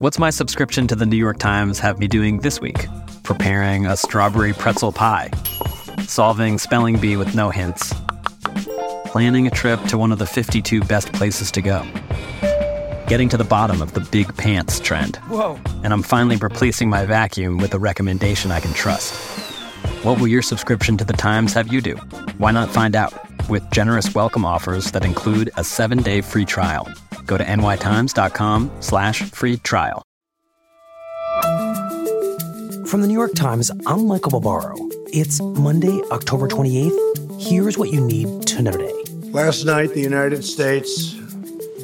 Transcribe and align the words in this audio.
What's 0.00 0.20
my 0.20 0.30
subscription 0.30 0.86
to 0.86 0.94
the 0.94 1.06
New 1.06 1.16
York 1.16 1.40
Times 1.40 1.80
have 1.80 1.98
me 1.98 2.06
doing 2.06 2.38
this 2.38 2.60
week? 2.60 2.86
Preparing 3.24 3.84
a 3.84 3.96
strawberry 3.96 4.52
pretzel 4.52 4.92
pie, 4.92 5.28
solving 6.06 6.56
spelling 6.58 7.00
bee 7.00 7.16
with 7.16 7.34
no 7.34 7.50
hints, 7.50 7.92
planning 9.06 9.48
a 9.48 9.50
trip 9.50 9.82
to 9.86 9.98
one 9.98 10.12
of 10.12 10.20
the 10.20 10.24
52 10.24 10.82
best 10.82 11.12
places 11.14 11.50
to 11.50 11.60
go, 11.60 11.84
getting 13.08 13.28
to 13.28 13.36
the 13.36 13.42
bottom 13.42 13.82
of 13.82 13.94
the 13.94 14.00
big 14.12 14.36
pants 14.36 14.78
trend. 14.78 15.16
Whoa. 15.26 15.58
And 15.82 15.92
I'm 15.92 16.04
finally 16.04 16.36
replacing 16.36 16.88
my 16.88 17.04
vacuum 17.04 17.58
with 17.58 17.74
a 17.74 17.80
recommendation 17.80 18.52
I 18.52 18.60
can 18.60 18.72
trust. 18.74 19.16
What 20.04 20.20
will 20.20 20.28
your 20.28 20.42
subscription 20.42 20.96
to 20.98 21.04
the 21.04 21.12
Times 21.12 21.52
have 21.54 21.72
you 21.72 21.80
do? 21.80 21.96
Why 22.38 22.52
not 22.52 22.70
find 22.70 22.94
out? 22.94 23.12
With 23.50 23.68
generous 23.72 24.14
welcome 24.14 24.44
offers 24.44 24.92
that 24.92 25.04
include 25.04 25.50
a 25.56 25.64
seven-day 25.64 26.20
free 26.20 26.44
trial. 26.44 26.86
Go 27.28 27.38
to 27.38 27.44
nytimes.com 27.44 28.72
slash 28.80 29.22
free 29.30 29.58
trial. 29.58 30.02
From 32.86 33.02
the 33.02 33.06
New 33.06 33.14
York 33.14 33.34
Times, 33.34 33.70
I'm 33.86 34.08
Michael 34.08 34.40
Barbaro. 34.40 34.74
It's 35.12 35.42
Monday, 35.42 36.00
October 36.10 36.48
28th. 36.48 37.40
Here's 37.40 37.76
what 37.76 37.92
you 37.92 38.00
need 38.00 38.46
to 38.46 38.62
know 38.62 38.72
today. 38.72 39.04
Last 39.30 39.66
night, 39.66 39.92
the 39.92 40.00
United 40.00 40.42
States 40.42 41.12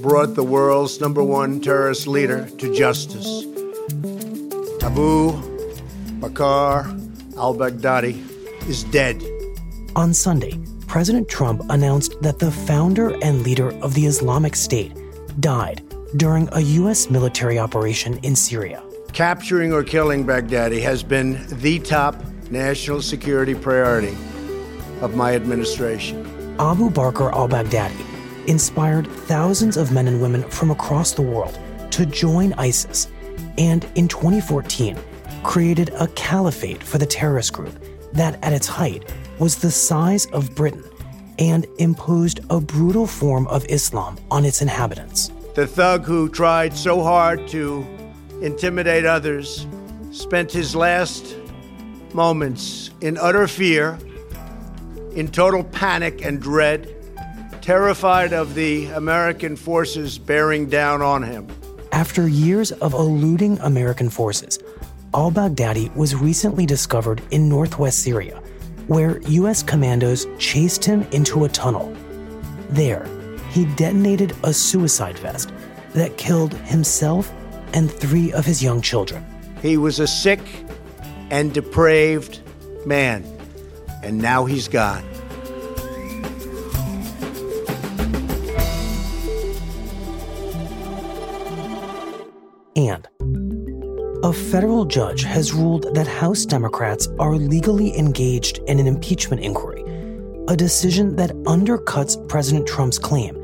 brought 0.00 0.34
the 0.34 0.42
world's 0.42 0.98
number 1.02 1.22
one 1.22 1.60
terrorist 1.60 2.06
leader 2.06 2.48
to 2.56 2.74
justice. 2.74 3.44
Abu 4.82 5.32
Bakr 6.20 6.88
al 7.36 7.54
Baghdadi 7.54 8.16
is 8.66 8.84
dead. 8.84 9.22
On 9.94 10.14
Sunday, 10.14 10.58
President 10.86 11.28
Trump 11.28 11.60
announced 11.68 12.18
that 12.22 12.38
the 12.38 12.50
founder 12.50 13.14
and 13.22 13.42
leader 13.42 13.72
of 13.82 13.92
the 13.92 14.06
Islamic 14.06 14.56
State 14.56 14.92
died 15.40 15.82
during 16.16 16.48
a 16.52 16.60
U.S. 16.60 17.10
military 17.10 17.58
operation 17.58 18.18
in 18.18 18.36
Syria. 18.36 18.82
Capturing 19.12 19.72
or 19.72 19.82
killing 19.82 20.24
Baghdadi 20.24 20.80
has 20.82 21.02
been 21.02 21.44
the 21.60 21.78
top 21.80 22.22
national 22.50 23.02
security 23.02 23.54
priority 23.54 24.16
of 25.00 25.14
my 25.14 25.34
administration. 25.34 26.24
Abu 26.58 26.90
Bakr 26.90 27.32
al 27.32 27.48
Baghdadi 27.48 28.48
inspired 28.48 29.06
thousands 29.06 29.76
of 29.76 29.92
men 29.92 30.06
and 30.06 30.20
women 30.20 30.42
from 30.50 30.70
across 30.70 31.12
the 31.12 31.22
world 31.22 31.58
to 31.90 32.06
join 32.06 32.52
ISIS 32.54 33.08
and 33.58 33.86
in 33.94 34.08
2014 34.08 34.98
created 35.42 35.90
a 35.98 36.06
caliphate 36.08 36.82
for 36.82 36.98
the 36.98 37.06
terrorist 37.06 37.52
group 37.52 37.74
that 38.12 38.42
at 38.44 38.52
its 38.52 38.66
height 38.66 39.12
was 39.38 39.56
the 39.56 39.70
size 39.70 40.26
of 40.26 40.54
Britain 40.54 40.84
and 41.38 41.66
imposed 41.78 42.40
a 42.50 42.60
brutal 42.60 43.06
form 43.06 43.46
of 43.48 43.64
Islam 43.68 44.18
on 44.30 44.44
its 44.44 44.62
inhabitants. 44.62 45.30
The 45.54 45.66
thug 45.66 46.04
who 46.04 46.28
tried 46.28 46.74
so 46.74 47.02
hard 47.02 47.46
to 47.48 47.86
intimidate 48.42 49.04
others 49.04 49.66
spent 50.10 50.50
his 50.50 50.74
last 50.74 51.36
moments 52.12 52.90
in 53.00 53.16
utter 53.18 53.48
fear, 53.48 53.98
in 55.14 55.28
total 55.28 55.64
panic 55.64 56.24
and 56.24 56.40
dread, 56.40 56.94
terrified 57.60 58.32
of 58.32 58.54
the 58.54 58.86
American 58.86 59.56
forces 59.56 60.18
bearing 60.18 60.66
down 60.68 61.02
on 61.02 61.22
him. 61.22 61.48
After 61.92 62.28
years 62.28 62.72
of 62.72 62.92
eluding 62.92 63.58
American 63.60 64.10
forces, 64.10 64.58
al 65.14 65.30
Baghdadi 65.30 65.94
was 65.94 66.14
recently 66.14 66.66
discovered 66.66 67.22
in 67.30 67.48
northwest 67.48 68.00
Syria 68.00 68.42
where 68.86 69.20
U.S. 69.22 69.62
commandos 69.62 70.26
chased 70.38 70.84
him 70.84 71.02
into 71.12 71.44
a 71.44 71.48
tunnel. 71.48 71.94
There, 72.70 73.06
he 73.50 73.64
detonated 73.76 74.36
a 74.42 74.52
suicide 74.52 75.18
vest 75.18 75.52
that 75.94 76.16
killed 76.16 76.54
himself 76.54 77.32
and 77.72 77.90
three 77.90 78.32
of 78.32 78.44
his 78.44 78.62
young 78.62 78.80
children. 78.80 79.24
He 79.62 79.76
was 79.76 80.00
a 80.00 80.06
sick 80.06 80.40
and 81.30 81.52
depraved 81.52 82.40
man, 82.86 83.24
and 84.02 84.18
now 84.18 84.44
he's 84.44 84.68
gone. 84.68 85.04
And 92.76 93.08
a 94.24 94.32
federal 94.32 94.86
judge 94.86 95.22
has 95.22 95.52
ruled 95.52 95.94
that 95.94 96.06
House 96.06 96.46
Democrats 96.46 97.08
are 97.18 97.36
legally 97.36 97.94
engaged 97.98 98.58
in 98.66 98.80
an 98.80 98.86
impeachment 98.86 99.42
inquiry, 99.42 99.82
a 100.48 100.56
decision 100.56 101.14
that 101.16 101.32
undercuts 101.42 102.16
President 102.26 102.66
Trump's 102.66 102.98
claim 102.98 103.34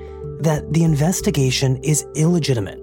that 0.40 0.72
the 0.72 0.82
investigation 0.82 1.76
is 1.84 2.06
illegitimate. 2.14 2.80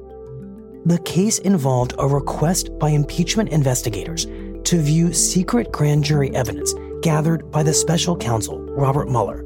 The 0.86 1.00
case 1.06 1.40
involved 1.40 1.96
a 1.98 2.08
request 2.08 2.70
by 2.78 2.90
impeachment 2.90 3.50
investigators 3.50 4.28
to 4.66 4.80
view 4.80 5.12
secret 5.12 5.72
grand 5.72 6.04
jury 6.04 6.30
evidence 6.36 6.76
gathered 7.02 7.50
by 7.50 7.64
the 7.64 7.74
special 7.74 8.16
counsel, 8.16 8.60
Robert 8.76 9.10
Mueller. 9.10 9.44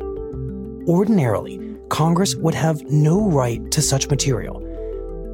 Ordinarily, 0.89 1.77
Congress 1.87 2.35
would 2.35 2.55
have 2.55 2.81
no 2.91 3.29
right 3.29 3.71
to 3.71 3.81
such 3.81 4.09
material 4.09 4.59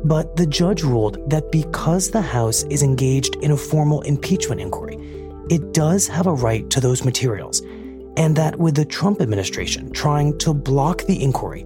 but 0.03 0.35
the 0.35 0.45
judge 0.45 0.83
ruled 0.83 1.29
that 1.29 1.51
because 1.51 2.11
the 2.11 2.21
House 2.21 2.63
is 2.63 2.83
engaged 2.83 3.35
in 3.37 3.51
a 3.51 3.57
formal 3.57 4.01
impeachment 4.01 4.61
inquiry, 4.61 4.97
it 5.49 5.73
does 5.73 6.07
have 6.07 6.27
a 6.27 6.33
right 6.33 6.69
to 6.69 6.79
those 6.79 7.03
materials, 7.05 7.61
and 8.15 8.35
that 8.35 8.57
with 8.57 8.75
the 8.75 8.85
Trump 8.85 9.21
administration 9.21 9.91
trying 9.91 10.37
to 10.39 10.53
block 10.53 11.03
the 11.03 11.21
inquiry, 11.21 11.65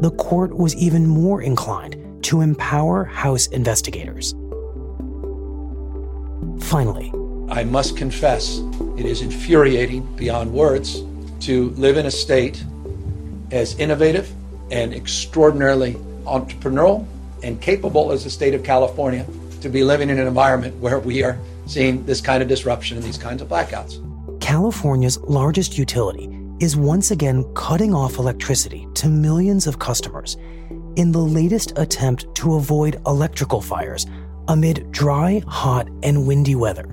the 0.00 0.10
court 0.12 0.56
was 0.56 0.74
even 0.76 1.06
more 1.06 1.42
inclined 1.42 1.96
to 2.24 2.40
empower 2.40 3.04
House 3.04 3.46
investigators. 3.48 4.34
Finally, 6.60 7.12
I 7.50 7.64
must 7.64 7.96
confess, 7.96 8.60
it 8.96 9.04
is 9.04 9.20
infuriating 9.20 10.04
beyond 10.16 10.52
words 10.52 11.02
to 11.40 11.70
live 11.70 11.96
in 11.96 12.06
a 12.06 12.10
state 12.10 12.62
as 13.50 13.78
innovative 13.78 14.32
and 14.70 14.94
extraordinarily 14.94 15.94
entrepreneurial 16.24 17.06
and 17.42 17.60
capable 17.60 18.12
as 18.12 18.24
the 18.24 18.30
state 18.30 18.54
of 18.54 18.62
California 18.62 19.26
to 19.60 19.68
be 19.68 19.84
living 19.84 20.10
in 20.10 20.18
an 20.18 20.26
environment 20.26 20.76
where 20.76 20.98
we 20.98 21.22
are 21.22 21.38
seeing 21.66 22.04
this 22.04 22.20
kind 22.20 22.42
of 22.42 22.48
disruption 22.48 22.96
and 22.96 23.06
these 23.06 23.18
kinds 23.18 23.42
of 23.42 23.48
blackouts. 23.48 24.00
California's 24.40 25.18
largest 25.20 25.78
utility 25.78 26.28
is 26.60 26.76
once 26.76 27.10
again 27.10 27.44
cutting 27.54 27.94
off 27.94 28.18
electricity 28.18 28.86
to 28.94 29.08
millions 29.08 29.66
of 29.66 29.78
customers 29.78 30.36
in 30.96 31.12
the 31.12 31.18
latest 31.18 31.72
attempt 31.76 32.32
to 32.34 32.54
avoid 32.54 33.00
electrical 33.06 33.60
fires 33.60 34.06
amid 34.48 34.90
dry, 34.90 35.42
hot, 35.46 35.88
and 36.02 36.26
windy 36.26 36.54
weather. 36.54 36.84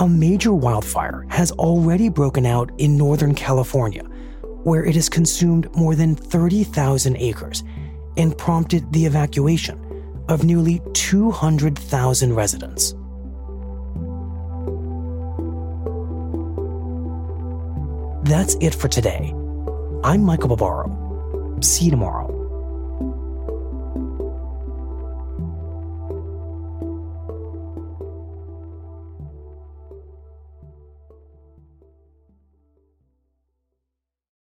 A 0.00 0.08
major 0.08 0.52
wildfire 0.52 1.24
has 1.28 1.52
already 1.52 2.08
broken 2.08 2.46
out 2.46 2.72
in 2.78 2.96
Northern 2.96 3.34
California, 3.34 4.02
where 4.64 4.84
it 4.84 4.94
has 4.96 5.08
consumed 5.08 5.74
more 5.76 5.94
than 5.94 6.16
30,000 6.16 7.16
acres 7.16 7.62
and 8.16 8.36
prompted 8.36 8.92
the 8.92 9.06
evacuation 9.06 9.80
of 10.28 10.44
nearly 10.44 10.80
200,000 10.94 12.34
residents. 12.34 12.94
That's 18.24 18.56
it 18.60 18.74
for 18.74 18.88
today. 18.88 19.34
I'm 20.02 20.22
Michael 20.22 20.48
Barbaro. 20.48 21.58
See 21.60 21.86
you 21.86 21.90
tomorrow. 21.90 22.23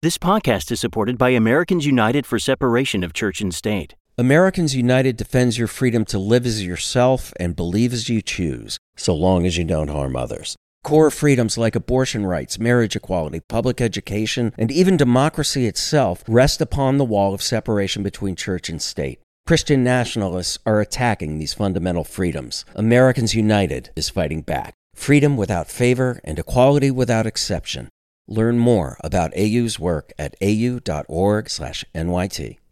This 0.03 0.17
podcast 0.17 0.69
is 0.69 0.81
supported 0.81 1.17
by 1.17 1.29
Americans 1.29 1.85
United 1.85 2.25
for 2.25 2.37
Separation 2.37 3.05
of 3.05 3.13
Church 3.13 3.39
and 3.39 3.53
State. 3.53 3.95
Americans 4.17 4.75
United 4.75 5.15
defends 5.15 5.57
your 5.57 5.69
freedom 5.69 6.03
to 6.03 6.19
live 6.19 6.45
as 6.45 6.61
yourself 6.61 7.31
and 7.39 7.55
believe 7.55 7.93
as 7.93 8.09
you 8.09 8.21
choose, 8.21 8.77
so 8.97 9.15
long 9.15 9.45
as 9.45 9.57
you 9.57 9.63
don't 9.63 9.87
harm 9.87 10.17
others. 10.17 10.57
Core 10.83 11.09
freedoms 11.09 11.57
like 11.57 11.73
abortion 11.73 12.25
rights, 12.25 12.59
marriage 12.59 12.97
equality, 12.97 13.39
public 13.47 13.79
education, 13.79 14.51
and 14.57 14.73
even 14.73 14.97
democracy 14.97 15.67
itself 15.67 16.21
rest 16.27 16.59
upon 16.59 16.97
the 16.97 17.05
wall 17.05 17.33
of 17.33 17.41
separation 17.41 18.03
between 18.03 18.35
church 18.35 18.67
and 18.67 18.81
state. 18.81 19.21
Christian 19.47 19.85
nationalists 19.85 20.59
are 20.65 20.81
attacking 20.81 21.39
these 21.39 21.53
fundamental 21.53 22.03
freedoms. 22.03 22.65
Americans 22.75 23.35
United 23.35 23.89
is 23.95 24.09
fighting 24.09 24.41
back. 24.41 24.73
Freedom 24.93 25.37
without 25.37 25.69
favor 25.69 26.19
and 26.25 26.37
equality 26.37 26.91
without 26.91 27.25
exception. 27.25 27.87
Learn 28.27 28.57
more 28.57 28.97
about 29.03 29.37
AU's 29.37 29.79
work 29.79 30.11
at 30.17 30.35
au.org/nyt. 30.41 32.62